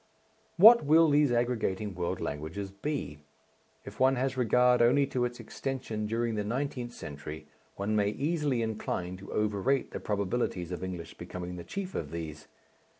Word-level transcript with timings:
What 0.57 0.83
will 0.83 1.11
these 1.11 1.31
aggregating 1.31 1.93
world 1.93 2.19
languages 2.19 2.71
be? 2.71 3.19
If 3.85 3.99
one 3.99 4.15
has 4.15 4.35
regard 4.35 4.81
only 4.81 5.05
to 5.05 5.25
its 5.25 5.39
extension 5.39 6.07
during 6.07 6.33
the 6.33 6.43
nineteenth 6.43 6.91
century 6.93 7.45
one 7.75 7.95
may 7.95 8.09
easily 8.09 8.63
incline 8.63 9.15
to 9.17 9.31
overrate 9.31 9.91
the 9.91 9.99
probabilities 9.99 10.71
of 10.71 10.83
English 10.83 11.13
becoming 11.19 11.55
the 11.55 11.63
chief 11.63 11.93
of 11.93 12.09
these. 12.09 12.47